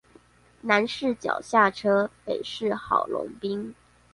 [0.61, 3.75] 南勢角下車，北市郝龍斌